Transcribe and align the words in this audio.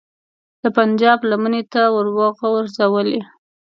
د 0.61 0.63
پنجاب 0.75 1.19
لمنې 1.31 1.63
ته 1.73 1.81
وروغورځولې. 1.95 3.19